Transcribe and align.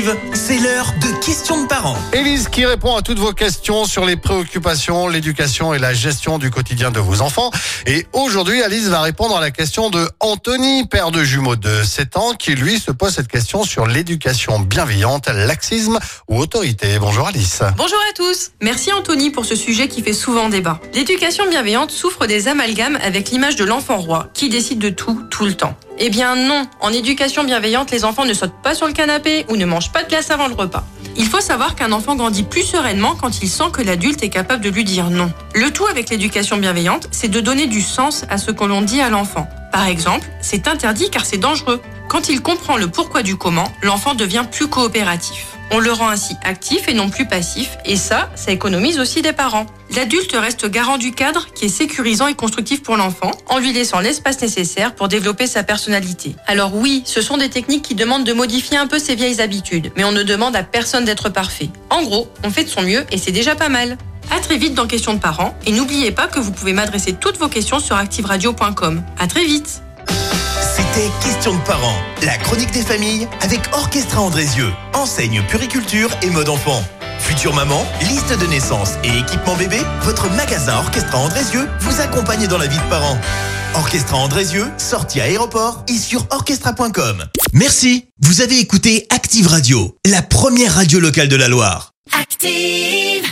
Active, 0.00 0.16
c'est 0.32 0.58
l'heure 0.58 0.94
de 1.02 1.22
questions 1.22 1.62
de 1.62 1.66
parents. 1.66 1.96
Élise 2.14 2.48
qui 2.48 2.64
répond 2.64 2.96
à 2.96 3.02
toutes 3.02 3.18
vos 3.18 3.32
questions 3.32 3.84
sur 3.84 4.06
les 4.06 4.16
préoccupations, 4.16 5.08
l'éducation 5.08 5.74
et 5.74 5.78
la 5.78 5.92
gestion 5.92 6.38
du 6.38 6.50
quotidien 6.50 6.90
de 6.90 6.98
vos 6.98 7.20
enfants. 7.20 7.50
Et 7.86 8.06
aujourd'hui, 8.14 8.62
Alice 8.62 8.86
va 8.86 9.02
répondre 9.02 9.36
à 9.36 9.40
la 9.40 9.50
question 9.50 9.90
de 9.90 10.08
Anthony, 10.20 10.86
père 10.86 11.10
de 11.10 11.22
jumeaux 11.22 11.56
de 11.56 11.82
7 11.82 12.16
ans, 12.16 12.32
qui 12.32 12.54
lui 12.54 12.78
se 12.78 12.90
pose 12.92 13.14
cette 13.14 13.28
question 13.28 13.62
sur 13.62 13.86
l'éducation 13.86 14.58
bienveillante, 14.58 15.28
laxisme 15.28 15.98
ou 16.28 16.38
autorité. 16.38 16.98
Bonjour 16.98 17.26
Alice. 17.26 17.60
Bonjour 17.76 17.98
à 18.10 18.14
tous. 18.14 18.52
Merci 18.62 18.94
Anthony 18.94 19.28
pour 19.28 19.44
ce 19.44 19.54
sujet 19.54 19.88
qui 19.88 20.02
fait 20.02 20.14
souvent 20.14 20.48
débat. 20.48 20.80
L'éducation 20.94 21.46
bienveillante 21.46 21.90
souffre 21.90 22.26
des 22.26 22.48
amalgames 22.48 22.98
avec 23.02 23.30
l'image 23.30 23.56
de 23.56 23.64
l'enfant 23.64 23.98
roi 23.98 24.28
qui 24.32 24.48
décide 24.48 24.78
de 24.78 24.88
tout 24.88 25.24
tout 25.30 25.44
le 25.44 25.54
temps. 25.54 25.76
Eh 26.02 26.08
bien 26.08 26.34
non, 26.34 26.66
en 26.80 26.94
éducation 26.94 27.44
bienveillante, 27.44 27.90
les 27.90 28.06
enfants 28.06 28.24
ne 28.24 28.32
sautent 28.32 28.62
pas 28.62 28.74
sur 28.74 28.86
le 28.86 28.94
canapé 28.94 29.44
ou 29.50 29.56
ne 29.56 29.66
mangent 29.66 29.92
pas 29.92 30.02
de 30.02 30.08
glace 30.08 30.30
avant 30.30 30.48
le 30.48 30.54
repas. 30.54 30.82
Il 31.18 31.26
faut 31.26 31.42
savoir 31.42 31.74
qu'un 31.74 31.92
enfant 31.92 32.16
grandit 32.16 32.42
plus 32.42 32.62
sereinement 32.62 33.16
quand 33.20 33.42
il 33.42 33.50
sent 33.50 33.64
que 33.70 33.82
l'adulte 33.82 34.22
est 34.22 34.30
capable 34.30 34.64
de 34.64 34.70
lui 34.70 34.84
dire 34.84 35.10
non. 35.10 35.30
Le 35.54 35.70
tout 35.70 35.84
avec 35.84 36.08
l'éducation 36.08 36.56
bienveillante, 36.56 37.08
c'est 37.10 37.28
de 37.28 37.40
donner 37.40 37.66
du 37.66 37.82
sens 37.82 38.24
à 38.30 38.38
ce 38.38 38.50
que 38.50 38.64
l'on 38.64 38.80
dit 38.80 39.02
à 39.02 39.10
l'enfant. 39.10 39.46
Par 39.72 39.86
exemple, 39.88 40.26
c'est 40.40 40.68
interdit 40.68 41.10
car 41.10 41.26
c'est 41.26 41.36
dangereux. 41.36 41.82
Quand 42.08 42.30
il 42.30 42.40
comprend 42.40 42.78
le 42.78 42.88
pourquoi 42.88 43.22
du 43.22 43.36
comment, 43.36 43.70
l'enfant 43.82 44.14
devient 44.14 44.46
plus 44.50 44.68
coopératif. 44.68 45.48
On 45.72 45.78
le 45.78 45.92
rend 45.92 46.08
ainsi 46.08 46.34
actif 46.42 46.88
et 46.88 46.94
non 46.94 47.10
plus 47.10 47.26
passif, 47.26 47.78
et 47.84 47.96
ça, 47.96 48.30
ça 48.34 48.50
économise 48.50 48.98
aussi 48.98 49.22
des 49.22 49.32
parents. 49.32 49.66
L'adulte 49.94 50.32
reste 50.32 50.66
garant 50.68 50.98
du 50.98 51.12
cadre 51.12 51.46
qui 51.54 51.66
est 51.66 51.68
sécurisant 51.68 52.26
et 52.26 52.34
constructif 52.34 52.82
pour 52.82 52.96
l'enfant, 52.96 53.30
en 53.48 53.58
lui 53.58 53.72
laissant 53.72 54.00
l'espace 54.00 54.40
nécessaire 54.40 54.94
pour 54.94 55.08
développer 55.08 55.46
sa 55.46 55.62
personnalité. 55.62 56.34
Alors 56.46 56.74
oui, 56.74 57.02
ce 57.06 57.20
sont 57.20 57.36
des 57.36 57.50
techniques 57.50 57.82
qui 57.82 57.94
demandent 57.94 58.24
de 58.24 58.32
modifier 58.32 58.78
un 58.78 58.86
peu 58.86 58.98
ses 58.98 59.14
vieilles 59.14 59.40
habitudes, 59.40 59.92
mais 59.96 60.04
on 60.04 60.12
ne 60.12 60.22
demande 60.22 60.56
à 60.56 60.64
personne 60.64 61.04
d'être 61.04 61.28
parfait. 61.28 61.70
En 61.88 62.02
gros, 62.02 62.28
on 62.42 62.50
fait 62.50 62.64
de 62.64 62.68
son 62.68 62.82
mieux 62.82 63.04
et 63.12 63.18
c'est 63.18 63.32
déjà 63.32 63.54
pas 63.54 63.68
mal. 63.68 63.96
À 64.32 64.38
très 64.40 64.56
vite 64.56 64.74
dans 64.74 64.86
Questions 64.86 65.14
de 65.14 65.18
parents, 65.18 65.54
et 65.66 65.72
n'oubliez 65.72 66.12
pas 66.12 66.28
que 66.28 66.38
vous 66.38 66.52
pouvez 66.52 66.72
m'adresser 66.72 67.12
toutes 67.12 67.38
vos 67.38 67.48
questions 67.48 67.80
sur 67.80 67.96
activeradio.com. 67.96 69.02
À 69.18 69.26
très 69.26 69.44
vite 69.44 69.82
C'était 70.80 71.10
Questions 71.22 71.54
de 71.54 71.60
parents, 71.64 71.98
la 72.22 72.38
chronique 72.38 72.70
des 72.70 72.80
familles 72.80 73.28
avec 73.42 73.60
Orchestra 73.72 74.22
Andrézieux, 74.22 74.72
enseigne 74.94 75.42
puriculture 75.46 76.08
et 76.22 76.30
mode 76.30 76.48
enfant. 76.48 76.82
Future 77.18 77.54
maman, 77.54 77.84
liste 78.08 78.32
de 78.38 78.46
naissance 78.46 78.92
et 79.04 79.18
équipement 79.18 79.56
bébé, 79.56 79.76
votre 80.04 80.30
magasin 80.30 80.78
Orchestra 80.78 81.18
Andrézieux 81.18 81.68
vous 81.80 82.00
accompagne 82.00 82.46
dans 82.46 82.56
la 82.56 82.66
vie 82.66 82.78
de 82.78 82.88
parents. 82.88 83.18
Orchestra 83.74 84.16
Andrézieux, 84.16 84.66
sortie 84.78 85.20
à 85.20 85.24
aéroport 85.24 85.84
et 85.86 85.98
sur 85.98 86.26
orchestra.com. 86.30 87.26
Merci, 87.52 88.06
vous 88.22 88.40
avez 88.40 88.58
écouté 88.58 89.06
Active 89.10 89.48
Radio, 89.48 89.98
la 90.06 90.22
première 90.22 90.76
radio 90.76 90.98
locale 90.98 91.28
de 91.28 91.36
la 91.36 91.48
Loire. 91.48 91.92
Active. 92.18 93.30